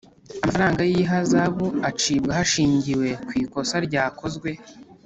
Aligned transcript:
Amafaranga 0.41 0.81
y 0.89 0.93
ihazabu 1.01 1.65
acibwa 1.89 2.31
hashingiwe 2.37 3.07
ku 3.25 3.31
ikosa 3.43 3.75
ryakozwe 3.87 4.49